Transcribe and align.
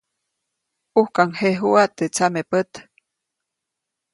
ʼUjkaŋjejuʼa 0.95 1.83
teʼ 1.95 2.09
tsamepät. 2.15 2.71